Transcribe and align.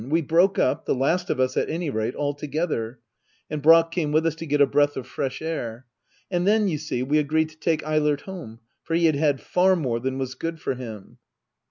We 0.09 0.21
broke 0.23 0.57
up— 0.57 0.85
the 0.87 0.95
last 0.95 1.29
of 1.29 1.39
us 1.39 1.55
at 1.55 1.69
any 1.69 1.91
rate— 1.91 2.15
all 2.15 2.33
together; 2.33 2.99
and 3.51 3.61
Brack 3.61 3.91
came 3.91 4.11
with 4.11 4.25
us 4.25 4.33
to 4.37 4.47
get 4.47 4.59
a 4.59 4.65
breath 4.65 4.97
of 4.97 5.05
fresh 5.05 5.43
air. 5.43 5.85
And 6.31 6.47
then, 6.47 6.67
you 6.67 6.79
see, 6.79 7.03
we 7.03 7.19
agreed 7.19 7.49
to 7.49 7.59
take 7.59 7.85
Eilert 7.85 8.21
home; 8.21 8.61
for 8.81 8.95
he 8.95 9.05
had 9.05 9.15
had 9.15 9.39
far 9.41 9.75
more 9.75 9.99
than 9.99 10.17
was 10.17 10.33
good 10.33 10.59
for 10.59 10.73
him. 10.73 11.19